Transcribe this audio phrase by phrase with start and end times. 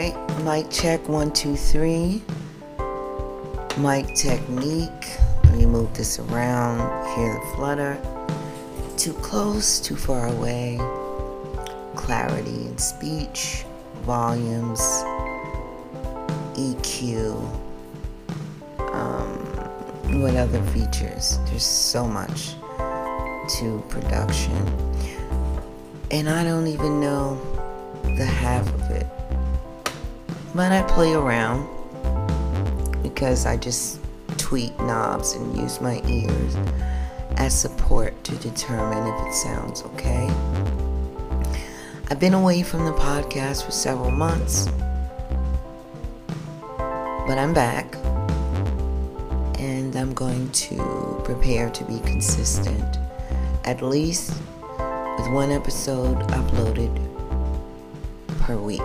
[0.00, 2.22] right, mic check one, two, three.
[3.78, 5.18] Mic technique.
[5.44, 6.78] Let me move this around.
[7.16, 8.00] Hear the flutter.
[8.96, 10.78] Too close, too far away.
[11.96, 13.64] Clarity in speech,
[14.02, 14.80] volumes,
[16.56, 17.36] EQ.
[18.94, 19.30] Um,
[20.22, 21.38] what other features?
[21.46, 22.54] There's so much
[23.58, 24.56] to production.
[26.10, 27.49] And I don't even know
[30.54, 31.68] But I play around
[33.02, 34.00] because I just
[34.36, 36.56] tweak knobs and use my ears
[37.36, 40.28] as support to determine if it sounds okay.
[42.10, 44.66] I've been away from the podcast for several months,
[46.76, 47.94] but I'm back
[49.60, 52.98] and I'm going to prepare to be consistent,
[53.64, 54.32] at least
[55.16, 56.92] with one episode uploaded
[58.40, 58.80] per week.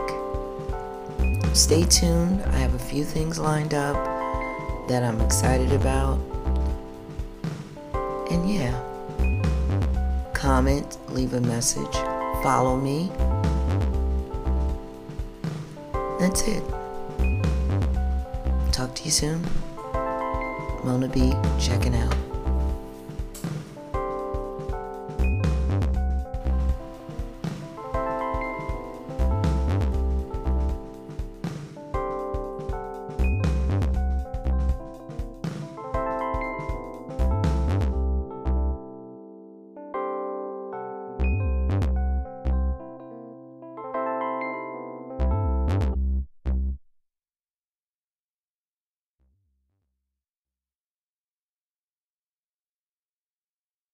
[1.56, 2.44] Stay tuned.
[2.48, 3.96] I have a few things lined up
[4.90, 6.20] that I'm excited about.
[8.30, 8.78] And yeah,
[10.34, 11.96] comment, leave a message,
[12.44, 13.10] follow me.
[16.20, 16.62] That's it.
[18.74, 19.42] Talk to you soon.
[20.84, 22.14] Mona B, checking out.